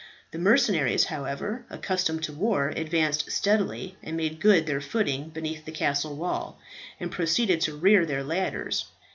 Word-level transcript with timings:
The 0.31 0.39
mercenaries, 0.39 1.03
however, 1.03 1.63
accustomed 1.69 2.23
to 2.23 2.33
war, 2.33 2.69
advanced 2.75 3.29
steadily, 3.31 3.97
and 4.01 4.17
made 4.17 4.39
good 4.41 4.65
their 4.65 4.81
footing 4.81 5.29
beneath 5.29 5.63
the 5.65 5.71
castle 5.71 6.15
wall, 6.15 6.57
and 6.99 7.11
proceeded 7.11 7.61
to 7.61 7.77
rear 7.77 8.03
their 8.03 8.23
ladders. 8.23 8.85